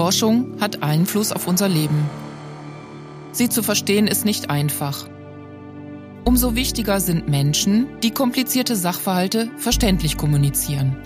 Forschung 0.00 0.58
hat 0.62 0.82
Einfluss 0.82 1.30
auf 1.30 1.46
unser 1.46 1.68
Leben. 1.68 2.08
Sie 3.32 3.50
zu 3.50 3.62
verstehen 3.62 4.06
ist 4.06 4.24
nicht 4.24 4.48
einfach. 4.48 5.06
Umso 6.24 6.54
wichtiger 6.54 7.00
sind 7.00 7.28
Menschen, 7.28 7.86
die 8.02 8.10
komplizierte 8.10 8.76
Sachverhalte 8.76 9.50
verständlich 9.58 10.16
kommunizieren. 10.16 10.96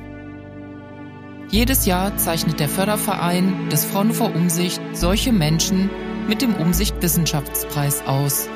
Jedes 1.48 1.86
Jahr 1.86 2.16
zeichnet 2.18 2.60
der 2.60 2.68
Förderverein 2.68 3.68
des 3.68 3.84
Fraunhofer 3.84 4.32
Umsicht 4.32 4.80
solche 4.92 5.32
Menschen 5.32 5.90
mit 6.28 6.40
dem 6.40 6.54
Umsicht 6.54 6.94
Wissenschaftspreis 7.02 8.06
aus. 8.06 8.48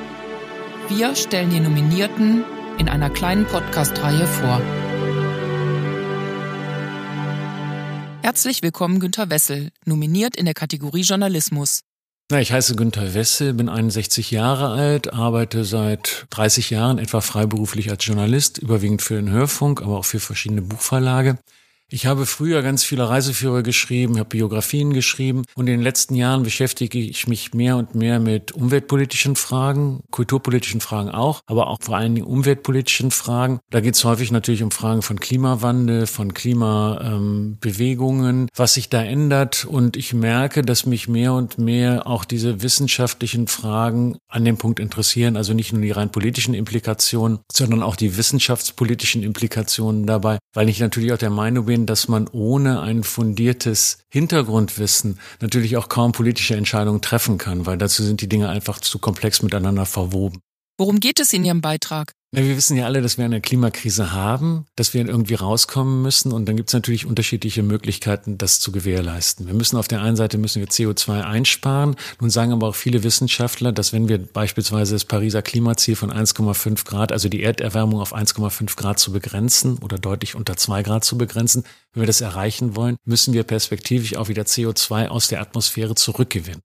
Wir 0.89 1.17
stellen 1.17 1.51
die 1.51 1.59
Nominierten 1.59 2.45
in 2.79 2.89
einer 2.89 3.11
kleinen 3.11 3.45
Podcast-Reihe 3.45 4.29
vor. 4.29 4.63
Herzlich 8.29 8.63
willkommen 8.63 9.01
Günter 9.01 9.31
Wessel, 9.31 9.71
nominiert 9.87 10.37
in 10.37 10.45
der 10.45 10.53
Kategorie 10.53 11.01
Journalismus. 11.01 11.81
Na, 12.31 12.39
ich 12.43 12.53
heiße 12.53 12.77
Günter 12.77 13.15
Wessel, 13.15 13.55
bin 13.55 13.71
61 13.71 14.31
Jahre 14.31 14.69
alt, 14.69 15.15
arbeite 15.15 15.65
seit 15.65 16.27
30 16.29 16.69
Jahren 16.69 16.99
etwa 16.99 17.23
freiberuflich 17.23 17.89
als 17.89 18.05
Journalist, 18.05 18.59
überwiegend 18.59 19.01
für 19.01 19.15
den 19.15 19.31
Hörfunk, 19.31 19.81
aber 19.81 19.97
auch 19.97 20.05
für 20.05 20.21
verschiedene 20.21 20.61
Buchverlage. 20.61 21.39
Ich 21.91 22.05
habe 22.05 22.27
früher 22.27 22.61
ganz 22.61 22.85
viele 22.85 23.09
Reiseführer 23.09 23.63
geschrieben, 23.63 24.19
habe 24.19 24.29
Biografien 24.29 24.93
geschrieben 24.93 25.45
und 25.55 25.69
in 25.69 25.79
den 25.79 25.83
letzten 25.83 26.17
Jahren 26.17 26.43
beschäftige 26.43 26.99
ich 26.99 27.27
mich 27.27 27.55
mehr 27.55 27.79
und 27.79 27.95
mehr 27.95 28.21
mit 28.21 28.53
umweltpolitischen 28.53 29.37
Fragen, 29.37 30.03
kulturpolitischen 30.11 30.83
Fragen 30.83 31.09
auch, 31.09 31.41
aber 31.47 31.69
auch 31.69 31.79
vor 31.81 31.97
allen 31.97 32.15
Dingen 32.15 32.27
umweltpolitischen 32.27 33.11
Fragen. 33.11 33.61
Da 33.71 33.81
geht 33.81 33.95
es 33.95 34.05
häufig 34.05 34.31
natürlich 34.31 34.63
um 34.63 34.71
Fragen 34.71 35.01
von 35.01 35.19
Klimawandel, 35.19 36.07
von 36.07 36.35
Klimabewegungen, 36.35 38.51
was 38.55 38.75
sich 38.75 38.91
da 38.91 39.03
ändert 39.03 39.65
und 39.65 39.97
ich 39.97 40.13
merke, 40.13 40.61
dass 40.61 40.85
mich 40.85 41.09
mehr 41.09 41.33
und 41.33 41.57
mehr 41.57 42.07
auch 42.07 42.27
diese 42.27 42.61
wissenschaftlichen 42.61 43.47
Fragen 43.47 44.19
an 44.29 44.45
dem 44.45 44.59
Punkt 44.59 44.79
interessieren, 44.79 45.39
also 45.39 45.55
nicht 45.55 45.73
nur 45.73 45.81
die 45.81 45.93
rein 45.93 46.13
politischen 46.13 46.53
Implikationen, 46.53 47.39
sondern 47.51 47.83
auch 47.83 47.97
die 47.97 48.19
wissenschaftspolitischen 48.19 49.23
Implikationen 49.23 50.05
dabei, 50.05 50.37
weil 50.53 50.69
ich 50.69 50.81
natürlich 50.81 51.15
auch 51.15 51.19
der 51.19 51.31
Meinung 51.31 51.65
bin, 51.65 51.78
dass 51.87 52.09
man 52.09 52.29
ohne 52.29 52.81
ein 52.81 53.05
fundiertes 53.05 53.99
Hintergrundwissen 54.09 55.19
natürlich 55.41 55.77
auch 55.77 55.89
kaum 55.89 56.13
politische 56.13 56.57
Entscheidungen 56.57 57.03
treffen 57.03 57.39
kann, 57.39 57.67
weil 57.67 57.79
dazu 57.79 58.03
sind 58.03 58.21
die 58.21 58.29
Dinge 58.29 58.49
einfach 58.49 58.81
zu 58.81 58.99
komplex 58.99 59.43
miteinander 59.43 59.87
verwoben. 59.87 60.41
Worum 60.79 61.01
geht 61.01 61.19
es 61.19 61.33
in 61.33 61.45
Ihrem 61.45 61.61
Beitrag? 61.61 62.13
Ja, 62.33 62.45
wir 62.45 62.57
wissen 62.57 62.77
ja 62.77 62.85
alle, 62.85 63.03
dass 63.03 63.19
wir 63.19 63.25
eine 63.25 63.41
Klimakrise 63.41 64.13
haben, 64.13 64.67
dass 64.77 64.95
wir 64.95 65.05
irgendwie 65.05 65.35
rauskommen 65.35 66.03
müssen 66.03 66.31
und 66.31 66.47
dann 66.47 66.57
gibt 66.57 66.69
es 66.69 66.75
natürlich 66.75 67.05
unterschiedliche 67.05 67.65
Möglichkeiten, 67.65 68.39
das 68.39 68.61
zu 68.61 68.71
gewährleisten. 68.71 69.49
Wir 69.49 69.55
müssen 69.55 69.77
auf 69.77 69.89
der 69.89 70.03
einen 70.03 70.15
Seite 70.15 70.39
müssen 70.39 70.61
wir 70.61 70.69
CO2 70.69 71.23
einsparen. 71.23 71.97
Nun 72.21 72.31
sagen 72.31 72.53
aber 72.53 72.69
auch 72.69 72.75
viele 72.77 73.03
Wissenschaftler, 73.03 73.73
dass 73.73 73.93
wenn 73.93 74.09
wir 74.09 74.19
beispielsweise 74.19 74.95
das 74.95 75.05
Pariser 75.05 75.43
Klimaziel 75.43 75.97
von 75.97 76.13
1,5 76.13 76.85
Grad, 76.85 77.11
also 77.11 77.29
die 77.29 77.43
Erderwärmung 77.43 77.99
auf 78.01 78.15
1,5 78.15 78.77
Grad 78.77 79.01
zu 79.01 79.11
begrenzen 79.11 79.79
oder 79.79 79.99
deutlich 79.99 80.37
unter 80.37 80.57
2 80.57 80.85
Grad 80.85 81.05
zu 81.05 81.19
begrenzen, 81.19 81.65
wenn 81.93 82.03
wir 82.03 82.07
das 82.07 82.21
erreichen 82.21 82.77
wollen, 82.77 82.99
müssen 83.05 83.33
wir 83.35 83.43
perspektivisch 83.43 84.17
auch 84.17 84.29
wieder 84.29 84.43
CO2 84.43 85.09
aus 85.09 85.27
der 85.27 85.41
Atmosphäre 85.41 85.97
zurückgewinnen. 85.97 86.61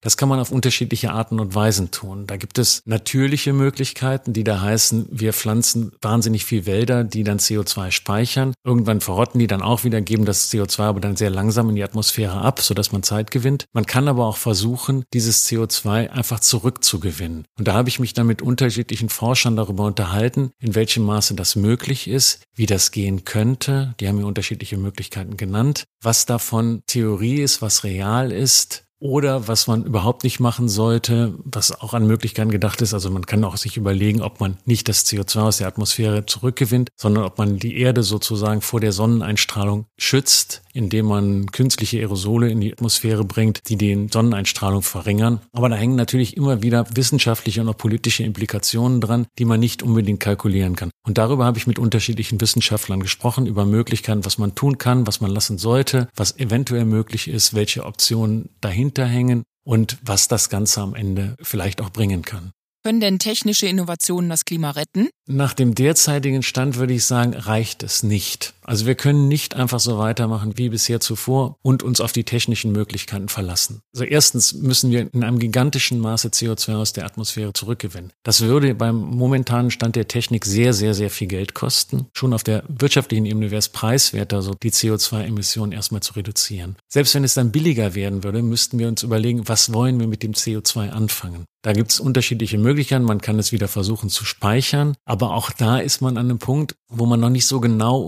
Das 0.00 0.16
kann 0.16 0.28
man 0.28 0.38
auf 0.38 0.52
unterschiedliche 0.52 1.10
Arten 1.10 1.40
und 1.40 1.54
Weisen 1.54 1.90
tun. 1.90 2.26
Da 2.26 2.36
gibt 2.36 2.58
es 2.58 2.82
natürliche 2.84 3.52
Möglichkeiten, 3.52 4.32
die 4.32 4.44
da 4.44 4.60
heißen, 4.60 5.08
wir 5.10 5.32
pflanzen 5.32 5.92
wahnsinnig 6.00 6.44
viel 6.44 6.66
Wälder, 6.66 7.02
die 7.02 7.24
dann 7.24 7.38
CO2 7.38 7.90
speichern. 7.90 8.54
Irgendwann 8.64 9.00
verrotten 9.00 9.40
die 9.40 9.48
dann 9.48 9.62
auch 9.62 9.84
wieder, 9.84 10.00
geben 10.00 10.24
das 10.24 10.52
CO2 10.52 10.82
aber 10.82 11.00
dann 11.00 11.16
sehr 11.16 11.30
langsam 11.30 11.68
in 11.68 11.74
die 11.74 11.82
Atmosphäre 11.82 12.40
ab, 12.40 12.60
sodass 12.60 12.92
man 12.92 13.02
Zeit 13.02 13.30
gewinnt. 13.30 13.66
Man 13.72 13.86
kann 13.86 14.06
aber 14.06 14.26
auch 14.26 14.36
versuchen, 14.36 15.04
dieses 15.12 15.48
CO2 15.48 16.10
einfach 16.10 16.40
zurückzugewinnen. 16.40 17.44
Und 17.58 17.68
da 17.68 17.74
habe 17.74 17.88
ich 17.88 17.98
mich 17.98 18.14
dann 18.14 18.28
mit 18.28 18.40
unterschiedlichen 18.40 19.08
Forschern 19.08 19.56
darüber 19.56 19.84
unterhalten, 19.84 20.50
in 20.60 20.74
welchem 20.76 21.04
Maße 21.04 21.34
das 21.34 21.56
möglich 21.56 22.06
ist, 22.06 22.42
wie 22.54 22.66
das 22.66 22.92
gehen 22.92 23.24
könnte. 23.24 23.94
Die 23.98 24.06
haben 24.06 24.18
mir 24.18 24.26
unterschiedliche 24.26 24.76
Möglichkeiten 24.76 25.36
genannt. 25.36 25.84
Was 26.02 26.26
davon 26.26 26.82
Theorie 26.86 27.40
ist, 27.40 27.62
was 27.62 27.82
real 27.82 28.30
ist, 28.30 28.84
oder 29.00 29.46
was 29.46 29.66
man 29.66 29.84
überhaupt 29.84 30.24
nicht 30.24 30.40
machen 30.40 30.68
sollte, 30.68 31.34
was 31.44 31.80
auch 31.80 31.94
an 31.94 32.06
Möglichkeiten 32.06 32.50
gedacht 32.50 32.82
ist. 32.82 32.94
Also 32.94 33.10
man 33.10 33.26
kann 33.26 33.44
auch 33.44 33.56
sich 33.56 33.76
überlegen, 33.76 34.22
ob 34.22 34.40
man 34.40 34.56
nicht 34.64 34.88
das 34.88 35.06
CO2 35.06 35.40
aus 35.40 35.58
der 35.58 35.68
Atmosphäre 35.68 36.26
zurückgewinnt, 36.26 36.90
sondern 36.96 37.24
ob 37.24 37.38
man 37.38 37.58
die 37.58 37.78
Erde 37.78 38.02
sozusagen 38.02 38.60
vor 38.60 38.80
der 38.80 38.92
Sonneneinstrahlung 38.92 39.86
schützt, 39.98 40.62
indem 40.72 41.06
man 41.06 41.46
künstliche 41.52 41.98
Aerosole 41.98 42.50
in 42.50 42.60
die 42.60 42.72
Atmosphäre 42.72 43.24
bringt, 43.24 43.68
die 43.68 43.76
den 43.76 44.08
Sonneneinstrahlung 44.08 44.82
verringern. 44.82 45.40
Aber 45.52 45.68
da 45.68 45.76
hängen 45.76 45.96
natürlich 45.96 46.36
immer 46.36 46.62
wieder 46.62 46.86
wissenschaftliche 46.94 47.60
und 47.60 47.68
auch 47.68 47.76
politische 47.76 48.24
Implikationen 48.24 49.00
dran, 49.00 49.26
die 49.38 49.44
man 49.44 49.60
nicht 49.60 49.82
unbedingt 49.82 50.20
kalkulieren 50.20 50.76
kann. 50.76 50.90
Und 51.06 51.18
darüber 51.18 51.44
habe 51.44 51.58
ich 51.58 51.66
mit 51.66 51.78
unterschiedlichen 51.78 52.40
Wissenschaftlern 52.40 53.00
gesprochen, 53.00 53.46
über 53.46 53.64
Möglichkeiten, 53.64 54.24
was 54.24 54.38
man 54.38 54.54
tun 54.54 54.78
kann, 54.78 55.06
was 55.06 55.20
man 55.20 55.30
lassen 55.30 55.56
sollte, 55.56 56.08
was 56.14 56.38
eventuell 56.38 56.84
möglich 56.84 57.28
ist, 57.28 57.54
welche 57.54 57.84
Optionen 57.84 58.50
dahinter 58.94 59.06
hinterhängen 59.06 59.44
und 59.64 59.98
was 60.02 60.28
das 60.28 60.48
Ganze 60.48 60.80
am 60.80 60.94
Ende 60.94 61.36
vielleicht 61.42 61.80
auch 61.80 61.90
bringen 61.90 62.22
kann. 62.22 62.52
Können 62.84 63.00
denn 63.00 63.18
technische 63.18 63.66
Innovationen 63.66 64.30
das 64.30 64.44
Klima 64.44 64.70
retten? 64.70 65.08
Nach 65.26 65.52
dem 65.52 65.74
derzeitigen 65.74 66.42
Stand 66.42 66.76
würde 66.76 66.94
ich 66.94 67.04
sagen, 67.04 67.34
reicht 67.34 67.82
es 67.82 68.02
nicht. 68.02 68.54
Also 68.68 68.84
wir 68.84 68.96
können 68.96 69.28
nicht 69.28 69.56
einfach 69.56 69.80
so 69.80 69.96
weitermachen 69.96 70.58
wie 70.58 70.68
bisher 70.68 71.00
zuvor 71.00 71.56
und 71.62 71.82
uns 71.82 72.02
auf 72.02 72.12
die 72.12 72.24
technischen 72.24 72.70
Möglichkeiten 72.70 73.30
verlassen. 73.30 73.80
Also 73.94 74.04
erstens 74.04 74.52
müssen 74.52 74.90
wir 74.90 75.08
in 75.10 75.24
einem 75.24 75.38
gigantischen 75.38 75.98
Maße 76.00 76.28
CO2 76.28 76.76
aus 76.76 76.92
der 76.92 77.06
Atmosphäre 77.06 77.54
zurückgewinnen. 77.54 78.12
Das 78.24 78.42
würde 78.42 78.74
beim 78.74 78.96
momentanen 78.96 79.70
Stand 79.70 79.96
der 79.96 80.06
Technik 80.06 80.44
sehr, 80.44 80.74
sehr, 80.74 80.92
sehr 80.92 81.08
viel 81.08 81.28
Geld 81.28 81.54
kosten. 81.54 82.08
Schon 82.12 82.34
auf 82.34 82.44
der 82.44 82.62
wirtschaftlichen 82.68 83.24
Ebene 83.24 83.50
wäre 83.50 83.58
es 83.58 83.70
preiswerter, 83.70 84.42
so 84.42 84.52
die 84.52 84.70
CO2-Emissionen 84.70 85.72
erstmal 85.72 86.02
zu 86.02 86.12
reduzieren. 86.12 86.76
Selbst 86.88 87.14
wenn 87.14 87.24
es 87.24 87.32
dann 87.32 87.52
billiger 87.52 87.94
werden 87.94 88.22
würde, 88.22 88.42
müssten 88.42 88.78
wir 88.78 88.88
uns 88.88 89.02
überlegen, 89.02 89.48
was 89.48 89.72
wollen 89.72 89.98
wir 89.98 90.08
mit 90.08 90.22
dem 90.22 90.32
CO2 90.32 90.90
anfangen. 90.90 91.46
Da 91.62 91.72
gibt 91.72 91.90
es 91.90 91.98
unterschiedliche 92.00 92.56
Möglichkeiten. 92.56 93.04
Man 93.04 93.20
kann 93.20 93.38
es 93.38 93.50
wieder 93.50 93.66
versuchen 93.66 94.10
zu 94.10 94.24
speichern. 94.24 94.94
Aber 95.04 95.34
auch 95.34 95.50
da 95.50 95.78
ist 95.78 96.00
man 96.00 96.16
an 96.16 96.26
einem 96.26 96.38
Punkt, 96.38 96.76
wo 96.88 97.04
man 97.04 97.18
noch 97.18 97.30
nicht 97.30 97.46
so 97.46 97.60
genau 97.60 97.98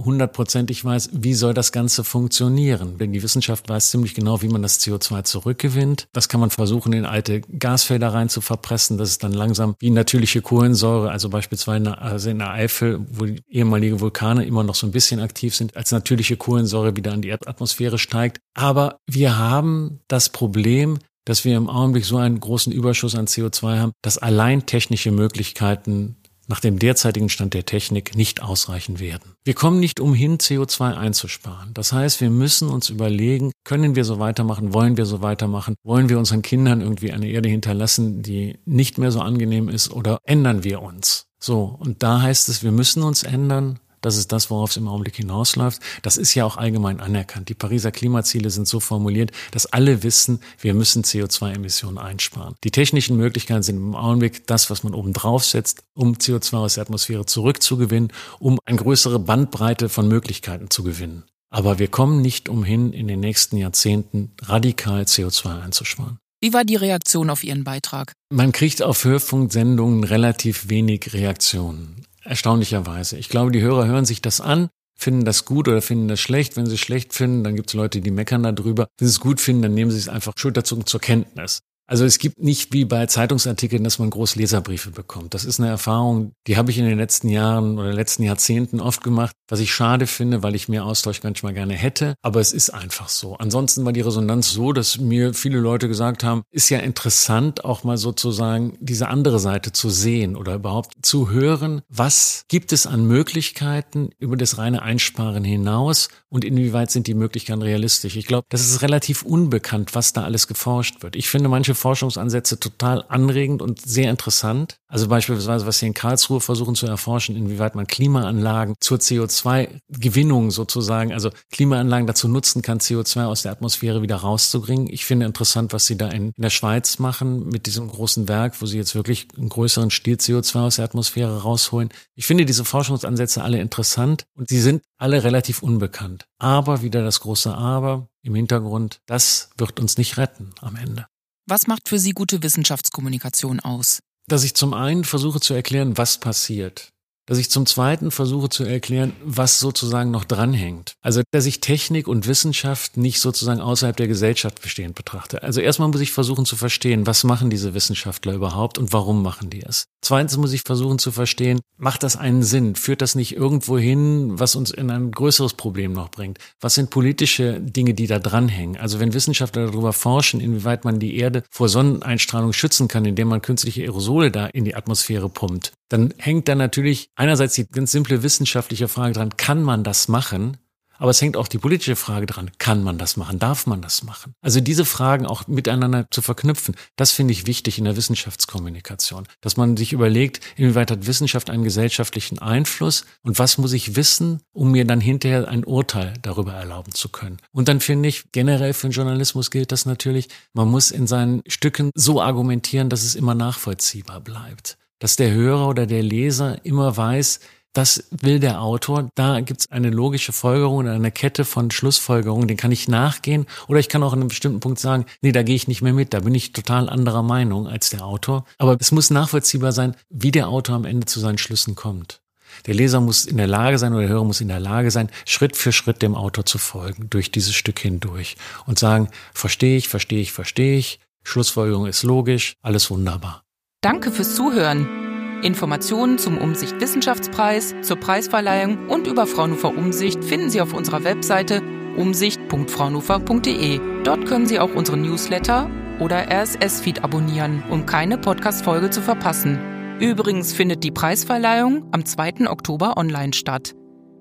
hundertprozentig 0.55 0.85
weiß, 0.85 1.11
wie 1.13 1.35
soll 1.35 1.55
das 1.55 1.73
Ganze 1.73 2.05
funktionieren. 2.05 2.99
Denn 2.99 3.13
die 3.13 3.23
Wissenschaft 3.23 3.69
weiß 3.69 3.91
ziemlich 3.91 4.15
genau, 4.15 4.43
wie 4.43 4.49
man 4.49 4.63
das 4.63 4.81
CO2 4.81 5.25
zurückgewinnt. 5.25 6.09
Das 6.13 6.29
kann 6.29 6.41
man 6.41 6.51
versuchen, 6.51 6.93
in 6.93 7.05
alte 7.05 7.41
Gasfelder 7.41 8.13
rein 8.13 8.29
zu 8.29 8.41
verpressen. 8.41 8.99
Das 8.99 9.11
ist 9.11 9.23
dann 9.23 9.33
langsam 9.33 9.75
wie 9.79 9.91
natürliche 9.91 10.43
Kohlensäure, 10.43 11.11
also 11.11 11.29
beispielsweise 11.29 12.31
in 12.31 12.39
der 12.39 12.51
Eifel, 12.51 13.01
wo 13.11 13.27
ehemalige 13.49 14.01
Vulkane 14.01 14.45
immer 14.45 14.65
noch 14.65 14.75
so 14.75 14.87
ein 14.87 14.93
bisschen 14.93 15.21
aktiv 15.21 15.55
sind, 15.55 15.77
als 15.77 15.93
natürliche 15.93 16.37
Kohlensäure 16.37 16.97
wieder 16.97 17.13
an 17.13 17.23
die 17.23 17.29
Erdatmosphäre 17.29 17.99
steigt. 17.99 18.39
Aber 18.55 18.99
wir 19.07 19.39
haben 19.39 20.01
das 20.09 20.29
Problem, 20.31 20.99
dass 21.27 21.45
wir 21.45 21.57
im 21.57 21.69
Augenblick 21.69 22.05
so 22.05 22.17
einen 22.17 22.41
großen 22.41 22.73
Überschuss 22.73 23.15
an 23.15 23.27
CO2 23.27 23.79
haben, 23.79 23.93
dass 24.03 24.19
allein 24.19 24.67
technische 24.67 25.13
Möglichkeiten 25.13 26.17
nach 26.51 26.61
dem 26.61 26.81
derzeitigen 26.81 27.29
Stand 27.29 27.55
der 27.55 27.65
Technik 27.65 28.17
nicht 28.17 28.43
ausreichen 28.43 28.99
werden. 28.99 29.37
Wir 29.45 29.55
kommen 29.55 29.79
nicht 29.79 30.01
umhin, 30.01 30.39
CO2 30.39 30.97
einzusparen. 30.97 31.73
Das 31.75 31.93
heißt, 31.93 32.21
wir 32.21 32.29
müssen 32.29 32.69
uns 32.69 32.91
überlegen, 32.91 33.53
können 33.65 33.95
wir 33.95 34.05
so 34.05 34.19
weitermachen, 34.19 34.75
wollen 34.75 34.97
wir 34.97 35.07
so 35.07 35.23
weitermachen, 35.23 35.77
wollen 35.85 36.09
wir 36.09 36.19
unseren 36.19 36.43
Kindern 36.43 36.81
irgendwie 36.81 37.13
eine 37.13 37.29
Erde 37.29 37.49
hinterlassen, 37.49 38.23
die 38.23 38.59
nicht 38.65 38.99
mehr 38.99 39.13
so 39.13 39.21
angenehm 39.21 39.69
ist 39.69 39.93
oder 39.93 40.19
ändern 40.25 40.65
wir 40.65 40.83
uns? 40.83 41.29
So, 41.39 41.77
und 41.79 42.03
da 42.03 42.21
heißt 42.21 42.49
es, 42.49 42.65
wir 42.65 42.73
müssen 42.73 43.05
uns 43.05 43.23
ändern, 43.23 43.79
das 44.01 44.17
ist 44.17 44.33
das, 44.33 44.51
worauf 44.51 44.71
es 44.71 44.77
im 44.77 44.89
Augenblick 44.89 45.17
hinausläuft. 45.17 45.81
Das 46.03 46.17
ist 46.17 46.35
ja 46.35 46.45
auch 46.45 46.57
allgemein 46.57 47.01
anerkannt. 47.01 47.49
Die 47.49 47.55
Pariser 47.55 47.93
Klimaziele 47.93 48.51
sind 48.51 48.67
so 48.67 48.81
formuliert, 48.81 49.33
dass 49.51 49.67
alle 49.67 50.03
wissen, 50.03 50.41
wir 50.61 50.75
müssen 50.75 51.03
CO2-Emissionen 51.03 51.99
einsparen. 51.99 52.55
Die 52.65 52.71
technischen 52.71 53.17
Möglichkeiten 53.17 53.63
sind 53.63 53.77
im 53.77 53.95
Augenblick 53.95 54.47
das, 54.47 54.71
was 54.71 54.83
man 54.83 54.95
oben 54.95 55.13
drauf 55.13 55.45
setzt, 55.45 55.83
um 55.95 56.15
CO2 56.15 56.57
aus 56.57 56.75
der 56.75 56.83
Atmosphäre 56.83 57.27
zurückzugewinnen, 57.27 58.13
um 58.39 58.59
eine 58.65 58.79
größere 58.79 59.19
Bandbreite 59.19 59.89
von 59.89 60.09
Möglichkeiten 60.09 60.71
zu 60.71 60.83
gewinnen. 60.83 61.25
Aber 61.51 61.79
wir 61.79 61.89
kommen 61.89 62.21
nicht 62.21 62.49
umhin, 62.49 62.93
in 62.93 63.09
den 63.09 63.21
nächsten 63.21 63.57
Jahrzehnten 63.57 64.33
radikal 64.41 65.03
CO2 65.03 65.63
einzusparen. 65.63 66.19
Wie 66.43 66.55
war 66.55 66.65
die 66.65 66.77
Reaktion 66.77 67.29
auf 67.29 67.45
Ihren 67.45 67.65
Beitrag? 67.65 68.15
Man 68.33 68.53
kriegt 68.53 68.83
auf 68.83 69.05
Hörfunksendungen 69.05 70.05
relativ 70.05 70.71
wenig 70.71 71.13
Reaktionen. 71.13 72.00
Erstaunlicherweise. 72.31 73.19
Ich 73.19 73.29
glaube, 73.29 73.51
die 73.51 73.61
Hörer 73.61 73.87
hören 73.87 74.05
sich 74.05 74.23
das 74.23 74.41
an, 74.41 74.69
finden 74.97 75.25
das 75.25 75.47
gut 75.47 75.67
oder 75.67 75.83
finden 75.83 76.07
das 76.07 76.21
schlecht. 76.21 76.57
Wenn 76.57 76.65
sie 76.65 76.75
es 76.75 76.81
schlecht 76.81 77.13
finden, 77.13 77.43
dann 77.43 77.57
gibt 77.57 77.71
es 77.71 77.75
Leute, 77.75 78.01
die 78.01 78.13
meckern 78.13 78.45
darüber. 78.45 78.87
Wenn 78.99 79.09
sie 79.09 79.13
es 79.15 79.19
gut 79.19 79.41
finden, 79.41 79.63
dann 79.63 79.75
nehmen 79.75 79.91
sie 79.91 79.99
es 79.99 80.09
einfach 80.09 80.35
schulterzuckend 80.37 80.89
zur 80.89 81.01
Kenntnis. 81.01 81.59
Also 81.91 82.05
es 82.05 82.19
gibt 82.19 82.39
nicht 82.39 82.73
wie 82.73 82.85
bei 82.85 83.07
Zeitungsartikeln, 83.07 83.83
dass 83.83 83.99
man 83.99 84.11
groß 84.11 84.37
Leserbriefe 84.37 84.93
bekommt. 84.93 85.35
Das 85.35 85.45
ist 85.45 85.59
eine 85.59 85.69
Erfahrung, 85.69 86.31
die 86.47 86.57
habe 86.57 86.71
ich 86.71 86.79
in 86.79 86.85
den 86.85 86.99
letzten 86.99 87.29
Jahren 87.29 87.81
oder 87.81 87.93
letzten 87.93 88.23
Jahrzehnten 88.23 88.79
oft 88.79 89.03
gemacht, 89.03 89.35
was 89.49 89.59
ich 89.59 89.75
schade 89.75 90.07
finde, 90.07 90.45
weil 90.45 90.55
ich 90.55 90.69
mehr 90.69 90.85
Austausch 90.85 91.25
manchmal 91.25 91.53
gerne 91.53 91.75
hätte. 91.75 92.15
Aber 92.23 92.39
es 92.39 92.53
ist 92.53 92.71
einfach 92.71 93.09
so. 93.09 93.35
Ansonsten 93.39 93.85
war 93.85 93.93
die 93.93 94.03
Resonanz 94.03 94.53
so, 94.53 94.73
dass 94.73 94.99
mir 94.99 95.35
viele 95.35 95.59
Leute 95.59 95.89
gesagt 95.89 96.23
haben, 96.23 96.43
ist 96.53 96.71
ja 96.71 96.79
interessant, 96.79 97.65
auch 97.65 97.83
mal 97.83 97.97
sozusagen 97.97 98.79
diese 98.79 99.09
andere 99.09 99.41
Seite 99.41 99.73
zu 99.73 99.91
sehen 99.91 100.37
oder 100.37 100.55
überhaupt 100.55 100.93
zu 101.03 101.31
hören, 101.31 101.83
was 101.89 102.45
gibt 102.47 102.73
es 102.73 102.87
an 102.87 103.05
Möglichkeiten 103.05 104.11
über 104.21 104.37
das 104.37 104.59
reine 104.59 104.83
Einsparen 104.83 105.43
hinaus 105.43 106.09
und 106.29 106.45
inwieweit 106.45 106.93
sind 106.93 107.09
die 107.09 107.15
Möglichkeiten 107.15 107.63
realistisch. 107.63 108.15
Ich 108.15 108.27
glaube, 108.27 108.47
das 108.49 108.61
ist 108.61 108.83
relativ 108.83 109.23
unbekannt, 109.23 109.97
was 109.97 110.13
da 110.13 110.23
alles 110.23 110.47
geforscht 110.47 111.03
wird. 111.03 111.17
Ich 111.17 111.29
finde 111.29 111.49
manche 111.49 111.75
Forschungsansätze 111.81 112.61
total 112.61 113.05
anregend 113.09 113.63
und 113.63 113.81
sehr 113.81 114.11
interessant. 114.11 114.77
Also 114.87 115.09
beispielsweise, 115.09 115.67
was 115.67 115.79
sie 115.79 115.87
in 115.87 115.95
Karlsruhe 115.95 116.41
versuchen 116.41 116.75
zu 116.75 116.87
erforschen, 116.87 117.37
inwieweit 117.37 117.75
man 117.75 117.87
Klimaanlagen 117.87 118.75
zur 118.81 118.99
CO2-Gewinnung 118.99 120.51
sozusagen, 120.51 121.13
also 121.13 121.31
Klimaanlagen 121.51 122.07
dazu 122.07 122.29
nutzen 122.29 122.61
kann, 122.63 122.79
CO2 122.79 123.25
aus 123.25 123.43
der 123.43 123.53
Atmosphäre 123.53 124.03
wieder 124.03 124.17
rauszubringen. 124.17 124.89
Ich 124.91 125.05
finde 125.05 125.27
interessant, 125.27 125.73
was 125.73 125.87
sie 125.87 125.97
da 125.97 126.09
in, 126.09 126.33
in 126.37 126.43
der 126.43 126.51
Schweiz 126.51 126.99
machen 126.99 127.49
mit 127.49 127.67
diesem 127.67 127.89
großen 127.89 128.29
Werk, 128.29 128.61
wo 128.61 128.67
sie 128.67 128.79
jetzt 128.79 128.95
wirklich 128.95 129.29
einen 129.37 129.49
größeren 129.49 129.91
Stil 129.91 130.17
CO2 130.17 130.67
aus 130.67 130.77
der 130.77 130.85
Atmosphäre 130.85 131.43
rausholen. 131.43 131.91
Ich 132.15 132.27
finde 132.27 132.45
diese 132.45 132.65
Forschungsansätze 132.65 133.43
alle 133.43 133.61
interessant 133.61 134.25
und 134.37 134.49
sie 134.49 134.61
sind 134.61 134.83
alle 134.99 135.25
relativ 135.25 135.63
unbekannt. 135.63 136.27
Aber 136.39 136.83
wieder 136.83 137.03
das 137.03 137.21
große 137.21 137.55
Aber 137.55 138.09
im 138.23 138.35
Hintergrund, 138.35 139.01
das 139.07 139.51
wird 139.57 139.81
uns 139.81 139.97
nicht 139.97 140.19
retten 140.19 140.51
am 140.61 140.77
Ende. 140.77 141.07
Was 141.51 141.67
macht 141.67 141.89
für 141.89 141.99
Sie 141.99 142.13
gute 142.13 142.45
Wissenschaftskommunikation 142.45 143.59
aus? 143.59 143.99
Dass 144.29 144.45
ich 144.45 144.55
zum 144.55 144.73
einen 144.73 145.03
versuche 145.03 145.41
zu 145.41 145.53
erklären, 145.53 145.99
was 145.99 146.21
passiert 146.21 146.93
dass 147.31 147.39
ich 147.39 147.49
zum 147.49 147.65
Zweiten 147.65 148.11
versuche 148.11 148.49
zu 148.49 148.65
erklären, 148.65 149.13
was 149.25 149.61
sozusagen 149.61 150.11
noch 150.11 150.25
dranhängt. 150.25 150.95
Also, 151.01 151.23
dass 151.31 151.47
ich 151.47 151.61
Technik 151.61 152.09
und 152.09 152.27
Wissenschaft 152.27 152.97
nicht 152.97 153.21
sozusagen 153.21 153.61
außerhalb 153.61 153.97
der 153.97 154.09
Gesellschaft 154.09 154.61
bestehend 154.61 154.97
betrachte. 154.97 155.45
Also 155.45 155.61
erstmal 155.61 155.89
muss 155.91 156.01
ich 156.01 156.11
versuchen 156.11 156.45
zu 156.45 156.57
verstehen, 156.57 157.07
was 157.07 157.23
machen 157.23 157.49
diese 157.49 157.73
Wissenschaftler 157.73 158.33
überhaupt 158.33 158.79
und 158.79 158.93
warum 158.93 159.23
machen 159.23 159.49
die 159.49 159.63
es. 159.63 159.85
Zweitens 160.03 160.37
muss 160.39 160.53
ich 160.53 160.63
versuchen 160.63 160.99
zu 160.99 161.13
verstehen, 161.13 161.61
macht 161.77 162.03
das 162.03 162.17
einen 162.17 162.43
Sinn? 162.43 162.75
Führt 162.75 163.01
das 163.01 163.15
nicht 163.15 163.37
irgendwo 163.37 163.79
hin, 163.79 164.41
was 164.41 164.57
uns 164.57 164.73
in 164.73 164.91
ein 164.91 165.13
größeres 165.13 165.55
Problem 165.55 165.93
noch 165.93 166.11
bringt? 166.11 166.39
Was 166.61 166.75
sind 166.75 166.91
politische 166.91 167.61
Dinge, 167.61 167.95
die 167.95 168.09
da 168.09 168.19
dranhängen? 168.19 168.77
Also 168.77 168.99
wenn 168.99 169.15
Wissenschaftler 169.15 169.67
darüber 169.67 169.93
forschen, 169.93 170.41
inwieweit 170.41 170.85
man 170.85 170.99
die 170.99 171.17
Erde 171.17 171.45
vor 171.49 171.69
Sonneneinstrahlung 171.69 172.53
schützen 172.53 172.89
kann, 172.89 173.05
indem 173.05 173.29
man 173.29 173.41
künstliche 173.41 173.83
Aerosole 173.83 174.33
da 174.33 174.47
in 174.47 174.65
die 174.65 174.75
Atmosphäre 174.75 175.29
pumpt, 175.29 175.75
dann 175.91 176.15
hängt 176.17 176.49
da 176.49 176.55
natürlich 176.55 177.11
einerseits 177.17 177.55
die 177.55 177.67
ganz 177.67 177.93
simple 177.93 178.23
wissenschaftliche 178.23 178.89
Frage 178.89 179.13
dran, 179.13 179.37
kann 179.37 179.63
man 179.63 179.85
das 179.85 180.09
machen? 180.09 180.57
Aber 181.01 181.11
es 181.11 181.23
hängt 181.23 181.39
auch 181.39 181.49
die 181.49 181.57
politische 181.57 181.97
Frage 181.97 182.27
dran, 182.27 182.51
kann 182.59 182.85
man 182.85 182.99
das 182.99 183.17
machen, 183.17 183.39
darf 183.39 183.67
man 183.67 183.81
das 183.81 184.03
machen? 184.03 184.35
Also 184.43 184.61
diese 184.61 184.85
Fragen 184.85 185.25
auch 185.25 185.47
miteinander 185.49 186.07
zu 186.11 186.21
verknüpfen, 186.21 186.77
das 186.95 187.13
finde 187.13 187.33
ich 187.33 187.47
wichtig 187.47 187.79
in 187.79 187.87
der 187.87 187.97
Wissenschaftskommunikation, 187.97 189.27
dass 189.41 189.57
man 189.57 189.79
sich 189.79 189.95
überlegt, 189.95 190.41
inwieweit 190.57 190.91
hat 190.91 191.07
Wissenschaft 191.07 191.49
einen 191.49 191.65
gesellschaftlichen 191.65 192.39
Einfluss 192.39 193.07
und 193.23 193.39
was 193.39 193.57
muss 193.57 193.73
ich 193.73 193.97
wissen, 193.97 194.43
um 194.53 194.73
mir 194.73 194.85
dann 194.85 195.01
hinterher 195.01 195.49
ein 195.49 195.65
Urteil 195.65 196.13
darüber 196.21 196.53
erlauben 196.53 196.93
zu 196.93 197.09
können. 197.09 197.39
Und 197.51 197.69
dann 197.69 197.81
finde 197.81 198.11
ich, 198.11 198.31
generell 198.33 198.75
für 198.75 198.89
den 198.89 198.93
Journalismus 198.93 199.51
gilt 199.51 199.73
das 199.73 199.87
natürlich, 199.87 200.29
man 200.53 200.69
muss 200.69 200.91
in 200.91 201.07
seinen 201.07 201.41
Stücken 201.49 201.93
so 201.95 202.21
argumentieren, 202.21 202.91
dass 202.91 203.05
es 203.05 203.15
immer 203.15 203.35
nachvollziehbar 203.35 204.21
bleibt 204.21 204.77
dass 205.01 205.17
der 205.17 205.33
Hörer 205.33 205.69
oder 205.69 205.87
der 205.87 206.05
Leser 206.05 206.65
immer 206.65 206.97
weiß, 206.97 207.41
das 207.73 208.05
will 208.11 208.41
der 208.41 208.63
Autor. 208.63 209.11
Da 209.15 209.41
gibt 209.41 209.61
es 209.61 209.71
eine 209.71 209.91
logische 209.91 210.33
Folgerung 210.33 210.89
eine 210.89 211.13
Kette 211.13 211.45
von 211.45 211.71
Schlussfolgerungen, 211.71 212.49
den 212.49 212.57
kann 212.57 212.73
ich 212.73 212.89
nachgehen. 212.89 213.47
Oder 213.69 213.79
ich 213.79 213.89
kann 213.89 214.03
auch 214.03 214.13
an 214.13 214.21
einem 214.21 214.29
bestimmten 214.29 214.61
Punkt 214.61 214.81
sagen, 214.81 215.07
nee, 215.23 215.33
da 215.33 215.43
gehe 215.43 215.55
ich 215.55 215.69
nicht 215.69 215.83
mehr 215.83 215.93
mit, 215.93 216.13
da 216.13 216.21
bin 216.21 216.35
ich 216.35 216.53
total 216.53 216.89
anderer 216.89 217.23
Meinung 217.23 217.69
als 217.69 217.91
der 217.91 218.05
Autor. 218.05 218.45
Aber 218.59 218.77
es 218.81 218.93
muss 218.93 219.11
nachvollziehbar 219.11 219.73
sein, 219.73 219.95
wie 220.09 220.33
der 220.33 220.49
Autor 220.49 220.77
am 220.77 220.85
Ende 220.85 221.07
zu 221.07 221.21
seinen 221.21 221.39
Schlüssen 221.39 221.75
kommt. 221.75 222.21
Der 222.67 222.75
Leser 222.75 223.01
muss 223.01 223.25
in 223.25 223.37
der 223.37 223.47
Lage 223.47 223.79
sein 223.79 223.93
oder 223.93 224.03
der 224.03 224.11
Hörer 224.11 224.25
muss 224.25 224.41
in 224.41 224.49
der 224.49 224.59
Lage 224.59 224.91
sein, 224.91 225.09
Schritt 225.25 225.57
für 225.57 225.71
Schritt 225.71 226.03
dem 226.03 226.17
Autor 226.17 226.45
zu 226.45 226.59
folgen, 226.59 227.09
durch 227.09 227.31
dieses 227.31 227.55
Stück 227.55 227.79
hindurch 227.79 228.37
und 228.67 228.79
sagen, 228.79 229.09
verstehe 229.33 229.77
ich, 229.77 229.89
verstehe 229.89 230.21
ich, 230.21 230.33
verstehe 230.33 230.77
ich, 230.77 230.99
Schlussfolgerung 231.23 231.87
ist 231.87 232.03
logisch, 232.03 232.55
alles 232.61 232.91
wunderbar. 232.91 233.45
Danke 233.83 234.11
fürs 234.11 234.35
Zuhören. 234.35 235.41
Informationen 235.43 236.19
zum 236.19 236.37
Umsicht 236.37 236.79
Wissenschaftspreis, 236.83 237.75
zur 237.81 237.97
Preisverleihung 237.97 238.89
und 238.89 239.07
über 239.07 239.27
Fraunhofer 239.27 239.75
Umsicht 239.75 240.23
finden 240.23 240.51
Sie 240.51 240.61
auf 240.61 240.75
unserer 240.75 241.03
Webseite 241.03 241.63
umsicht.fraunhofer.de. 241.97 243.81
Dort 244.05 244.27
können 244.27 244.45
Sie 244.47 244.61
auch 244.61 244.75
unseren 244.75 245.01
Newsletter 245.01 245.71
oder 245.99 246.31
RSS-Feed 246.31 247.03
abonnieren, 247.03 247.63
um 247.71 247.87
keine 247.87 248.19
Podcast-Folge 248.19 248.91
zu 248.91 249.01
verpassen. 249.01 249.59
Übrigens 249.99 250.53
findet 250.53 250.85
die 250.85 250.91
Preisverleihung 250.91 251.89
am 251.93 252.05
2. 252.05 252.51
Oktober 252.51 252.99
online 252.99 253.33
statt. 253.33 253.75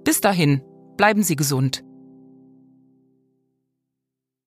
Bis 0.06 0.22
dahin, 0.22 0.62
bleiben 0.96 1.22
Sie 1.24 1.36
gesund. 1.36 1.84